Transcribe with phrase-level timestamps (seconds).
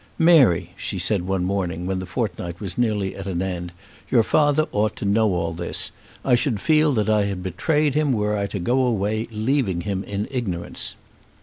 [0.17, 3.71] "Mary," she said one morning, when the fortnight was nearly at an end,
[4.09, 5.91] "your father ought to know all this.
[6.25, 10.03] I should feel that I had betrayed him were I to go away leaving him
[10.05, 10.95] in ignorance."